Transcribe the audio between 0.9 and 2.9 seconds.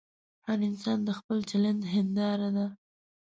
د خپل چلند هنداره ده.